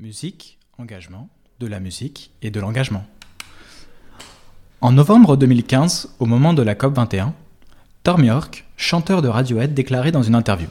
Musique, 0.00 0.58
engagement, 0.78 1.28
de 1.58 1.66
la 1.66 1.80
musique 1.80 2.30
et 2.40 2.52
de 2.52 2.60
l'engagement. 2.60 3.04
En 4.80 4.92
novembre 4.92 5.36
2015, 5.36 6.14
au 6.20 6.26
moment 6.26 6.54
de 6.54 6.62
la 6.62 6.76
COP21, 6.76 7.32
Tom 8.04 8.22
York, 8.22 8.64
chanteur 8.76 9.22
de 9.22 9.28
Radiohead, 9.28 9.74
déclarait 9.74 10.12
dans 10.12 10.22
une 10.22 10.36
interview 10.36 10.68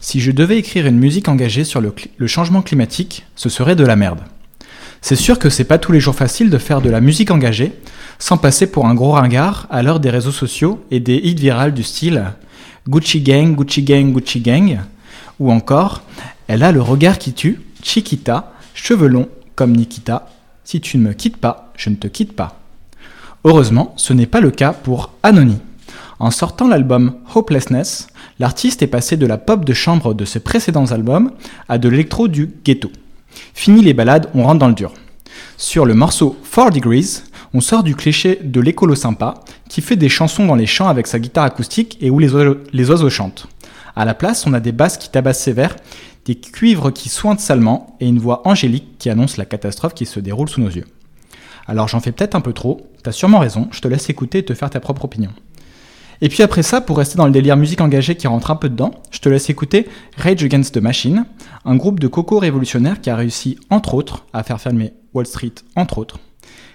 Si 0.00 0.20
je 0.20 0.32
devais 0.32 0.58
écrire 0.58 0.86
une 0.86 0.98
musique 0.98 1.28
engagée 1.28 1.64
sur 1.64 1.80
le, 1.80 2.26
changement 2.26 2.60
climatique, 2.60 3.24
ce 3.36 3.48
serait 3.48 3.74
de 3.74 3.86
la 3.86 3.96
merde. 3.96 4.20
C'est 5.00 5.16
sûr 5.16 5.38
que 5.38 5.48
c'est 5.48 5.64
pas 5.64 5.78
tous 5.78 5.92
les 5.92 6.00
jours 6.00 6.14
facile 6.14 6.50
de 6.50 6.58
faire 6.58 6.82
de 6.82 6.90
la 6.90 7.00
musique 7.00 7.30
engagée 7.30 7.72
sans 8.18 8.36
passer 8.36 8.70
pour 8.70 8.86
un 8.86 8.94
gros 8.94 9.12
ringard 9.12 9.66
à 9.70 9.82
l'heure 9.82 9.98
des 9.98 10.10
réseaux 10.10 10.30
sociaux 10.30 10.84
et 10.90 11.00
des 11.00 11.16
hits 11.16 11.36
virales 11.36 11.72
du 11.72 11.84
style 11.84 12.22
Gucci 12.86 13.22
Gang, 13.22 13.56
Gucci 13.56 13.82
Gang, 13.82 14.12
Gucci 14.12 14.42
Gang 14.42 14.80
ou 15.38 15.50
encore 15.52 16.02
Elle 16.48 16.62
a 16.62 16.70
le 16.70 16.82
regard 16.82 17.16
qui 17.16 17.32
tue, 17.32 17.62
Chiquita, 17.82 18.52
cheveux 18.78 19.08
longs 19.08 19.28
comme 19.54 19.76
Nikita. 19.76 20.28
Si 20.64 20.80
tu 20.80 20.98
ne 20.98 21.08
me 21.08 21.12
quittes 21.12 21.36
pas, 21.36 21.72
je 21.76 21.90
ne 21.90 21.96
te 21.96 22.06
quitte 22.06 22.34
pas. 22.34 22.60
Heureusement, 23.44 23.92
ce 23.96 24.12
n'est 24.12 24.26
pas 24.26 24.40
le 24.40 24.50
cas 24.50 24.72
pour 24.72 25.12
Anony. 25.22 25.58
En 26.18 26.30
sortant 26.30 26.68
l'album 26.68 27.14
Hopelessness, 27.34 28.08
l'artiste 28.38 28.82
est 28.82 28.88
passé 28.88 29.16
de 29.16 29.26
la 29.26 29.38
pop 29.38 29.64
de 29.64 29.72
chambre 29.72 30.14
de 30.14 30.24
ses 30.24 30.40
précédents 30.40 30.90
albums 30.92 31.32
à 31.68 31.78
de 31.78 31.88
l'électro 31.88 32.28
du 32.28 32.50
ghetto. 32.64 32.90
Fini 33.54 33.82
les 33.82 33.94
balades, 33.94 34.28
on 34.34 34.44
rentre 34.44 34.58
dans 34.58 34.68
le 34.68 34.74
dur. 34.74 34.92
Sur 35.56 35.84
le 35.84 35.94
morceau 35.94 36.36
4 36.54 36.70
Degrees, 36.72 37.22
on 37.54 37.60
sort 37.60 37.82
du 37.82 37.94
cliché 37.94 38.38
de 38.42 38.60
l'écolo 38.60 38.94
sympa 38.94 39.34
qui 39.68 39.80
fait 39.80 39.96
des 39.96 40.08
chansons 40.08 40.46
dans 40.46 40.56
les 40.56 40.66
champs 40.66 40.88
avec 40.88 41.06
sa 41.06 41.18
guitare 41.18 41.44
acoustique 41.44 41.96
et 42.00 42.10
où 42.10 42.18
les 42.18 42.34
oiseaux, 42.34 43.10
chantent. 43.10 43.46
À 43.96 44.04
la 44.04 44.14
place, 44.14 44.46
on 44.46 44.54
a 44.54 44.60
des 44.60 44.72
basses 44.72 44.98
qui 44.98 45.10
tabassent 45.10 45.42
sévère, 45.42 45.74
des 46.28 46.34
cuivres 46.34 46.92
qui 46.92 47.08
sointent 47.08 47.40
salement 47.40 47.96
et 48.00 48.06
une 48.06 48.18
voix 48.18 48.46
angélique 48.46 48.98
qui 48.98 49.08
annonce 49.08 49.38
la 49.38 49.46
catastrophe 49.46 49.94
qui 49.94 50.04
se 50.04 50.20
déroule 50.20 50.50
sous 50.50 50.60
nos 50.60 50.68
yeux. 50.68 50.84
Alors 51.66 51.88
j'en 51.88 52.00
fais 52.00 52.12
peut-être 52.12 52.34
un 52.34 52.42
peu 52.42 52.52
trop, 52.52 52.86
t'as 53.02 53.12
sûrement 53.12 53.38
raison, 53.38 53.68
je 53.70 53.80
te 53.80 53.88
laisse 53.88 54.10
écouter 54.10 54.38
et 54.38 54.44
te 54.44 54.52
faire 54.52 54.68
ta 54.68 54.78
propre 54.78 55.06
opinion. 55.06 55.30
Et 56.20 56.28
puis 56.28 56.42
après 56.42 56.62
ça, 56.62 56.82
pour 56.82 56.98
rester 56.98 57.16
dans 57.16 57.24
le 57.24 57.32
délire 57.32 57.56
musique 57.56 57.80
engagée 57.80 58.14
qui 58.14 58.26
rentre 58.26 58.50
un 58.50 58.56
peu 58.56 58.68
dedans, 58.68 58.90
je 59.10 59.20
te 59.20 59.28
laisse 59.30 59.48
écouter 59.48 59.88
Rage 60.18 60.44
Against 60.44 60.74
the 60.74 60.82
Machine, 60.82 61.24
un 61.64 61.76
groupe 61.76 61.98
de 61.98 62.08
coco 62.08 62.38
révolutionnaires 62.38 63.00
qui 63.00 63.08
a 63.08 63.16
réussi, 63.16 63.58
entre 63.70 63.94
autres, 63.94 64.26
à 64.34 64.42
faire 64.42 64.60
fermer 64.60 64.92
Wall 65.14 65.26
Street, 65.26 65.54
entre 65.76 65.96
autres. 65.96 66.18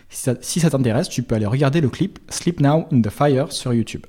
Si 0.10 0.60
ça, 0.60 0.70
t'intéresse, 0.70 1.10
tu 1.10 1.22
peux 1.22 1.36
aller 1.36 1.46
regarder 1.46 1.82
le 1.82 1.90
clip 1.90 2.20
Sleep 2.30 2.60
Now 2.60 2.86
in 2.92 3.02
the 3.02 3.10
Fire 3.10 3.52
sur 3.52 3.74
YouTube. 3.74 4.06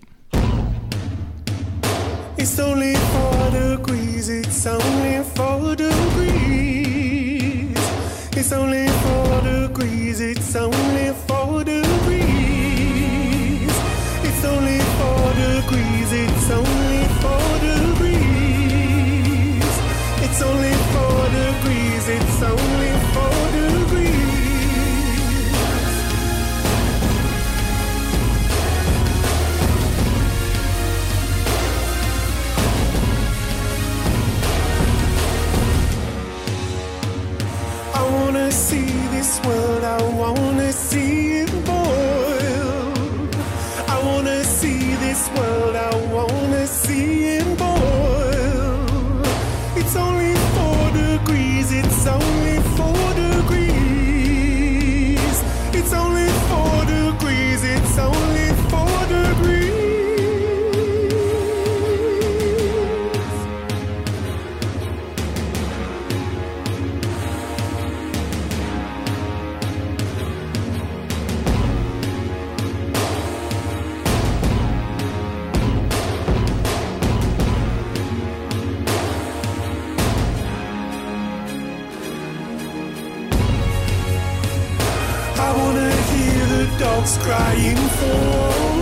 Degrees, 3.55 4.29
it's 4.29 4.67
only 4.67 5.23
four 5.35 5.77
degrees. 5.77 6.95
It's 8.37 8.53
only 8.53 8.89
four 9.03 9.41
degrees, 9.43 10.21
it's 10.21 10.57
only 10.57 11.07
four 11.13 11.23
this 39.34 39.46
world, 39.46 39.84
I 39.84 40.02
wanna 40.17 40.72
see 40.72 41.42
it 41.42 41.50
boil. 41.64 42.92
I 43.89 44.00
wanna 44.06 44.45
see 44.45 44.95
this 45.06 45.28
world, 45.36 45.74
I 45.77 45.96
wanna 46.12 46.67
see 46.67 47.24
it 47.39 47.58
boil. 47.58 49.22
It's 49.77 49.96
only 49.96 50.34
four 50.55 50.90
degrees, 50.92 51.72
it's 51.72 52.06
only 52.06 52.54
I 85.47 85.51
wanna 85.59 85.93
hear 86.11 86.47
the 86.57 86.65
dogs 86.79 87.19
crying 87.19 87.83
for 87.99 88.19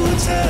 water. 0.02 0.48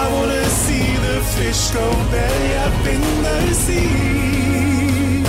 I 0.00 0.04
wanna 0.14 0.44
see 0.62 0.88
the 1.06 1.16
fish 1.34 1.70
go 1.70 1.86
belly 2.12 2.52
up 2.66 2.80
in 2.94 3.02
the 3.26 3.40
sea. 3.64 5.24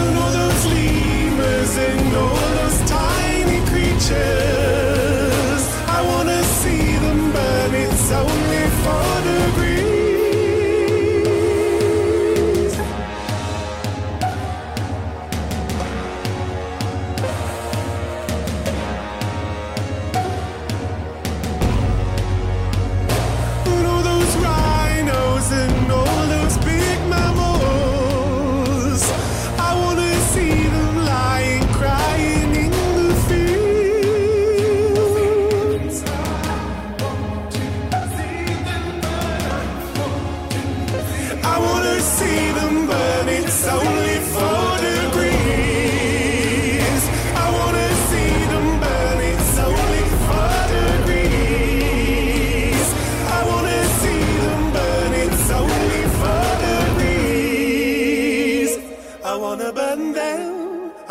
And 0.00 0.12
all 0.20 0.32
those 0.40 0.64
lemurs 0.74 1.72
and 1.88 2.16
all 2.16 2.42
those 2.58 2.80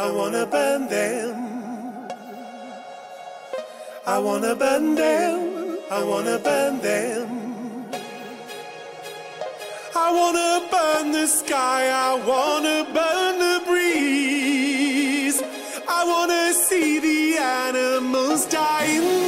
I 0.08 0.10
wanna 0.10 0.46
burn 0.46 0.88
them. 0.88 2.08
I 4.06 4.18
wanna 4.20 4.56
burn 4.56 4.96
them, 4.96 5.80
I 5.92 6.02
wanna 6.02 6.40
burn 6.40 6.80
them. 6.80 7.28
I 9.94 10.08
wanna 10.18 10.66
burn 10.72 11.12
the 11.12 11.28
sky, 11.28 11.82
I 12.10 12.14
wanna 12.32 12.88
burn 12.98 13.34
the 13.46 13.58
breeze. 13.68 15.42
I 15.90 16.02
wanna 16.12 16.54
see 16.54 17.00
the 17.00 17.38
animals 17.38 18.46
in 18.54 19.27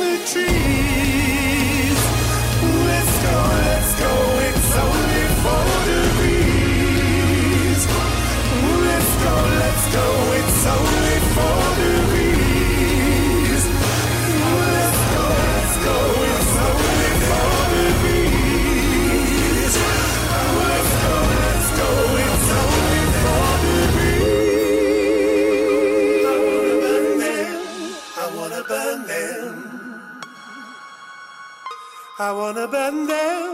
Bana 32.50 32.72
benden 32.72 33.49